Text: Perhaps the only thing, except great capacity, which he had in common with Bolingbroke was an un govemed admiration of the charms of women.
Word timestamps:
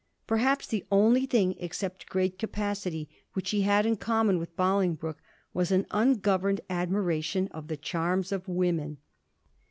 Perhaps 0.25 0.65
the 0.65 0.83
only 0.91 1.27
thing, 1.27 1.53
except 1.59 2.09
great 2.09 2.39
capacity, 2.39 3.07
which 3.33 3.51
he 3.51 3.61
had 3.61 3.85
in 3.85 3.97
common 3.97 4.39
with 4.39 4.55
Bolingbroke 4.55 5.21
was 5.53 5.71
an 5.71 5.85
un 5.91 6.15
govemed 6.15 6.59
admiration 6.71 7.47
of 7.49 7.67
the 7.67 7.77
charms 7.77 8.31
of 8.31 8.47
women. 8.47 8.97